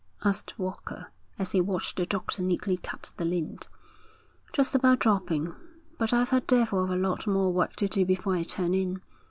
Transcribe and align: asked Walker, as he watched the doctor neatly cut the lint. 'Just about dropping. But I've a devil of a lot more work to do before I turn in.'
asked 0.23 0.57
Walker, 0.57 1.11
as 1.37 1.51
he 1.51 1.61
watched 1.61 1.95
the 1.95 2.07
doctor 2.07 2.41
neatly 2.41 2.75
cut 2.75 3.11
the 3.17 3.23
lint. 3.23 3.67
'Just 4.51 4.73
about 4.73 4.97
dropping. 4.97 5.53
But 5.99 6.11
I've 6.11 6.33
a 6.33 6.41
devil 6.41 6.83
of 6.83 6.89
a 6.89 6.95
lot 6.95 7.27
more 7.27 7.53
work 7.53 7.75
to 7.75 7.87
do 7.87 8.03
before 8.03 8.33
I 8.33 8.41
turn 8.41 8.73
in.' 8.73 9.03